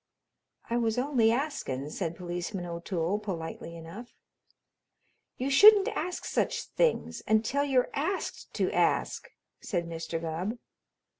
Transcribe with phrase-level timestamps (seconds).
[0.67, 4.15] "I was only askin'," said Policeman O'Toole politely enough.
[5.37, 9.29] "You shouldn't ask such things until you're asked to ask,"
[9.59, 10.19] said Mr.
[10.19, 10.57] Gubb.